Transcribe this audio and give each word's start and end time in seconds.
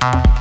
Bye. 0.00 0.39